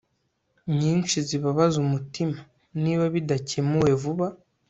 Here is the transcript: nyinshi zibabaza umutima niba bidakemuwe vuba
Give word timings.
nyinshi 0.79 1.15
zibabaza 1.27 1.75
umutima 1.85 2.37
niba 2.83 3.05
bidakemuwe 3.13 3.91
vuba 4.01 4.27